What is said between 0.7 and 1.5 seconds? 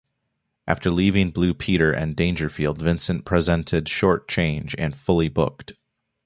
leaving